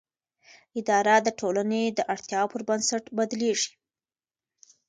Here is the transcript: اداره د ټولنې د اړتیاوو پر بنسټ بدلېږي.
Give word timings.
اداره 0.79 1.15
د 1.21 1.27
ټولنې 1.39 1.83
د 1.97 1.99
اړتیاوو 2.13 2.51
پر 2.53 2.61
بنسټ 2.69 3.03
بدلېږي. 3.17 3.71